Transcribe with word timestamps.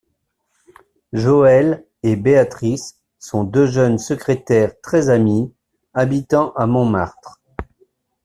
Joëlle 1.13 1.85
et 2.01 2.15
Béatrice 2.15 2.97
sont 3.19 3.43
deux 3.43 3.67
jeunes 3.67 3.99
secrétaires 3.99 4.73
très 4.81 5.09
amies, 5.11 5.53
habitant 5.93 6.53
à 6.55 6.65
Montmartre. 6.65 7.39